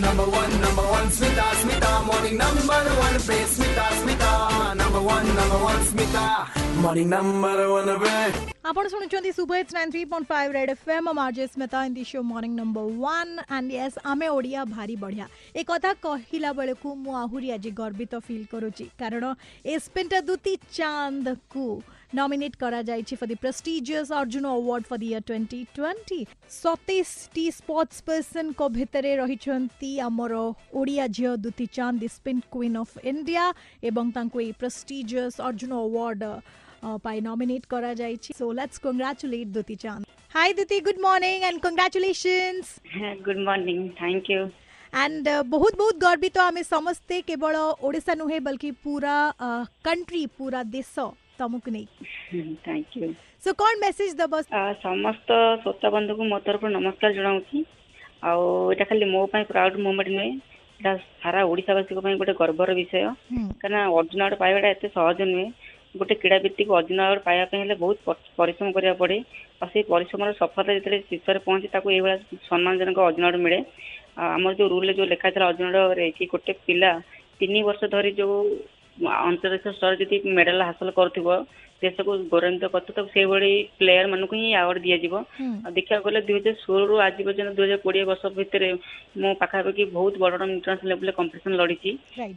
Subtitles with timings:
[0.00, 5.58] number one, number one, Smita, Smita, morning number one, पे Smita, Smita, number one, number
[5.64, 10.70] one, Smita, morning number one, पे ଆପଣ ଶୁଣୁଛନ୍ତି super it's nine three point five red
[10.74, 14.94] F M ମାର୍ଜେ Smita in the show morning number one and yes ଆମେ ଓଡ଼ିଆ ଭାରି
[15.04, 15.26] ବଢ଼ିଆ
[15.60, 19.24] ଏ କଥା କହିଲା ବେଳକୁ ମୁଁ ଆହୁରି ଆଜି ଗର୍ବିତ ଫିଲ୍ କରୁଛି କାରଣ
[19.72, 21.66] ଏ ସ୍ପେଣ୍ଟା ଦୁତି ଚାନ୍ଦକୁ
[22.20, 26.20] নমিনেট করা যাইছে for the prestigious Arjuna award for the year twenty twenty
[26.62, 29.60] সতেইশটি sports পর্সনক ভিতরে রয়েছেন
[30.08, 30.30] আমার
[30.78, 33.44] Odia ঝিও Dutee Chand the spin queen of India
[33.90, 36.20] এবং তাঁকু এই প্রেস্টিজিয়াস অর্জুন আওয়ার্ড
[37.04, 40.00] পাই নমিনেট করা যাইছে so let's congratulate Dutee Chand
[40.36, 42.62] hi Dutee good morning and congratulations
[43.26, 44.40] good morning thank you
[45.04, 47.54] and बहुत बहुत गर्वित आम समस्ते केवल
[47.86, 49.16] ओडा नुहे बल्कि पूरा
[49.88, 50.90] कंट्री पूरा देश
[51.42, 51.86] ତମକୁ ନେଇ
[52.64, 53.10] ଥ୍ୟାଙ୍କ ୟୁ
[53.44, 54.32] ସୋ କ'ଣ ମେସେଜ ଦେବ
[54.86, 55.28] ସମସ୍ତ
[55.62, 57.58] ଶ୍ରୋତା ବନ୍ଧୁଙ୍କୁ ମୋ ତରଫରୁ ନମସ୍କାର ଜଣାଉଛି
[58.32, 58.42] ଆଉ
[58.74, 60.92] ଏଇଟା ଖାଲି ମୋ ପାଇଁ ପ୍ରାଉଡ୍ ମୁଭମେଣ୍ଟ ନୁହେଁ ଏଇଟା
[61.24, 63.06] ସାରା ଓଡ଼ିଶାବାସୀଙ୍କ ପାଇଁ ଗୋଟେ ଗର୍ବର ବିଷୟ
[63.62, 65.48] କାରଣ ଅର୍ଜୁନ ଆଡ଼ ପାଇବାଟା ଏତେ ସହଜ ନୁହେଁ
[66.00, 67.98] ଗୋଟେ କ୍ରୀଡ଼ାବିତ୍ତିକୁ ଅର୍ଜୁନ ଆୱାର୍ଡ ପାଇବା ପାଇଁ ହେଲେ ବହୁତ
[68.40, 69.18] ପରିଶ୍ରମ କରିବାକୁ ପଡ଼େ
[69.62, 72.16] ଆଉ ସେଇ ପରିଶ୍ରମର ସଫଳତା ଯେତେବେଳେ ଶୀର୍ଷରେ ପହଞ୍ଚି ତାକୁ ଏଇଭଳିଆ
[72.50, 73.58] ସମ୍ମାନଜନକ ଅର୍ଜୁନ ଆୱାର୍ଡ ମିଳେ
[74.34, 76.90] ଆମର ଯୋଉ ରୁଲ୍ରେ ଯୋଉ ଲେଖା ହେଇଥିଲା ଅର୍ଜୁନ ଆୱାର୍ଡରେ କି ଗୋଟେ ପିଲା
[77.40, 78.38] ତିନି ବର୍ଷ ଧରି ଯୋଉ
[79.26, 81.28] ଆନ୍ତର୍ଜାତୀୟ ସ୍ତରରେ ଯଦି ମେଡାଲ ହାସଲ କରୁଥିବ
[81.82, 83.48] ଦେଶକୁ ଗୌରବାନ୍ୱିତ କରୁଥିବ ସେଇଭଳି
[83.78, 85.14] ପ୍ଲେୟାର ମାନଙ୍କୁ ହିଁ ଆୱାର୍ଡ ଦିଆଯିବ
[85.66, 88.68] ଆଉ ଦେଖିବାକୁ ଗଲେ ଦୁଇ ହଜାର ଷୋହଳରୁ ଆଜି ପର୍ଯ୍ୟନ୍ତ ଦୁଇ ହଜାର କୋଡିଏ ବର୍ଷ ଭିତରେ
[89.22, 91.90] ମୁଁ ପାଖାପାଖି ବହୁତ ବଡ ବଡ ଇଣ୍ଟରନ୍ୟାସନାଲ ଲେଭେଲରେ କମ୍ପିଟିସନ ଲଢିଛି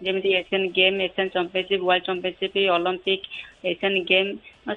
[0.08, 3.23] ଯେମିତି Asian game Asian championship world championship Olympic
[3.72, 4.31] Asian game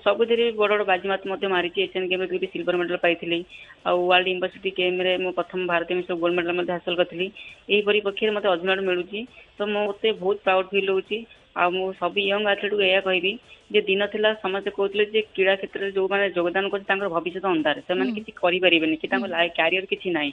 [0.07, 3.41] ସବୁଥିରେ ବଡ ବଡ ବାଜିମାତ ମଧ୍ୟ ମାରିଛି ଏସିଆନ୍ ଗେମ୍ରେ ଦୁଇଟି ସିଲଭର ମେଡାଲ ପାଇଥିଲି
[3.89, 7.27] ଆଉ ୱାର୍ଲଡ ୟୁନିଭର୍ସିଟି ଗେମ୍ରେ ମୁଁ ପ୍ରଥମ ଭାରତୀୟ ମିଶ୍ର ଗୋଲ୍ଡ ମେଡାଲ ମଧ୍ୟ ହାସଲ କରିଥିଲି
[7.75, 9.21] ଏହିପରି ପକ୍ଷରେ ମୋତେ ଅଭିମାନ ମିଳୁଛି
[9.59, 11.17] ତ ମୋତେ ବହୁତ ପ୍ରାଉଡ୍ ଫିଲ୍ ହେଉଛି
[11.63, 13.33] ଆଉ ମୁଁ ସବୁ ୟଙ୍ଗ ଆଥ୍ଲେଟ୍କୁ ଏଇଆ କହିବି
[13.77, 18.11] ଯେ ଦିନ ଥିଲା ସମସ୍ତେ କହୁଥିଲେ ଯେ କ୍ରୀଡ଼ା କ୍ଷେତ୍ରରେ ଯୋଉମାନେ ଯୋଗଦାନ କରୁଛନ୍ତି ତାଙ୍କର ଭବିଷ୍ୟତ ଅନ୍ଧାର ସେମାନେ
[18.19, 20.33] କିଛି କରିପାରିବେନି କି ତାଙ୍କ କ୍ୟାରିୟର କିଛି ନାହିଁ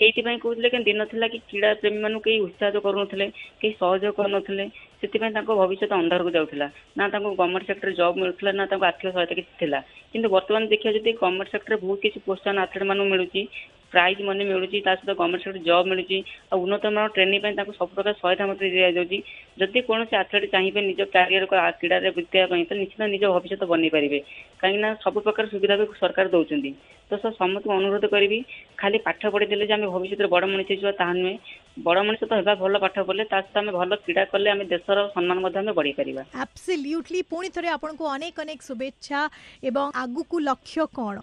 [0.00, 3.26] ସେଇଥିପାଇଁ କହୁଥିଲେ କି ଦିନ ଥିଲା କି କ୍ରୀଡ଼ା ପ୍ରେମୀମାନଙ୍କୁ କେହି ଉତ୍ସାହିତ କରୁନଥିଲେ
[3.62, 4.66] କେହି ସହଯୋଗ କରୁନଥିଲେ
[5.00, 6.66] ସେଥିପାଇଁ ତାଙ୍କ ଭବିଷ୍ୟତ ଅନ୍ଧାରକୁ ଯାଉଥିଲା
[7.00, 9.80] ନା ତାଙ୍କୁ ଗଭର୍ଣ୍ଣମେଣ୍ଟ ସେକ୍ଟରରେ ଜବ୍ ମିଳୁଥିଲା ନା ତାଙ୍କୁ ଆର୍ଥିକ ସହାୟତା କିଛି ଥିଲା
[10.12, 13.42] କିନ୍ତୁ ବର୍ତ୍ତମାନ ଦେଖିବା ଯଦି ଗଭର୍ଣ୍ଣମେଣ୍ଟ ସେକ୍ଟରରେ ବହୁତ କିଛି ପ୍ରୋତ୍ସାହନ ଆଥଲେଟ୍ମାନଙ୍କୁ ମିଳୁଛି
[13.92, 16.18] ପ୍ରାଇଜ୍ ମନି ମିଳୁଛି ତା ସହିତ ଗଭର୍ଣ୍ଣମେଣ୍ଟ ସେଠି ଜବ୍ ମିଳୁଛି
[16.52, 19.18] ଆଉ ଉନ୍ନତମାନର ଟ୍ରେନିଂ ପାଇଁ ତାଙ୍କୁ ସବୁ ପ୍ରକାର ସହାୟତା ମଧ୍ୟ ଦିଆଯାଉଛି
[19.62, 21.48] ଯଦି କୌଣସି ଆଥଲେଟ୍ ଚାହିଁବେ ନିଜ କ୍ୟାରିୟର୍
[21.80, 24.20] କ୍ରୀଡ଼ାରେ ବିତେଇବା ପାଇଁ ତ ନିଶ୍ଚିତ ନିଜ ଭବିଷ୍ୟତ ବନେଇ ପାରିବେ
[24.64, 26.74] କାହିଁକିନା ସବୁ ପ୍ରକାର ସୁବିଧା ବି ସରକାର ଦେଉଛନ୍ତି
[27.10, 28.38] ତ ସାର୍ ସମସ୍ତଙ୍କୁ ଅନୁରୋଧ କରିବି
[28.80, 31.36] ଖାଲି ପାଠ ପଢ଼ିଦେଲେ ଯେ ଆମେ ଭବିଷ୍ୟତରେ ବଡ଼ ମଣିଷ ହେଇଯିବା ତାହା ନୁହେଁ
[31.86, 35.04] ବଡ଼ ମଣିଷ ତ ହେବା ଭଲ ପାଠ ପଢ଼ିଲେ ତା ସହିତ ଆମେ ଭଲ କ୍ରୀଡ଼ା କଲେ ଆମେ ଦେଶର
[35.16, 39.20] ସମ୍ମାନ ମଧ୍ୟ ଆମେ ବଢ଼େଇ ପାରିବା ଆବସଲ୍ୟୁଟଲି ପୁଣି ଥରେ ଆପଣଙ୍କୁ ଅନେକ ଅନେକ ଶୁଭେଚ୍ଛା
[39.70, 41.16] ଏବଂ ଆଗକୁ ଲକ୍ଷ୍ୟ କ'ଣ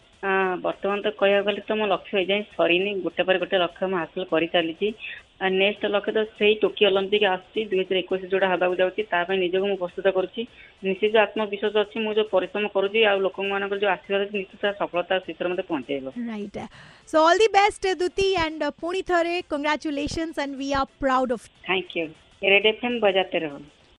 [0.65, 4.23] ବର୍ତ୍ତମାନ ତ କହିବାକୁ ଗଲେ ତ ମୋ ଲକ୍ଷ୍ୟ ଏଯାଏଁ ସରିନି ଗୋଟେ ପରେ ଗୋଟେ ଲକ୍ଷ୍ୟ ମୁଁ ହାସଲ
[4.33, 4.87] କରିଚାଲିଛି
[5.43, 9.19] ଆଉ ନେକ୍ସଟ ଲକ୍ଷ୍ୟ ତ ସେଇ ଟୋକିଓ ଅଲିମ୍ପିକ ଆସୁଛି ଦୁଇ ହଜାର ଏକୋଇଶ ଯୋଉଟା ହେବାକୁ ଯାଉଛି ତା
[9.31, 10.41] ପାଇଁ ନିଜକୁ ମୁଁ ପ୍ରସ୍ତୁତ କରୁଛି
[10.87, 15.45] ନିଶ୍ଚିତ ଆତ୍ମବିଶ୍ୱାସ ଅଛି ମୁଁ ଯୋଉ ପରିଶ୍ରମ କରୁଛି ଆଉ ଲୋକମାନଙ୍କର ଯୋଉ ଆଶୀର୍ବାଦ ଅଛି ନିଶ୍ଚିତ ସଫଳତା ଶୀଘ୍ର
[15.53, 16.57] ମୋତେ ପହଞ୍ଚେଇବ right
[17.13, 21.97] so all the best Dutee and ପୁଣି ଥରେ congratulations and we are proud of thank
[21.97, 22.05] you
[22.55, 23.74] red FM बजाते रहो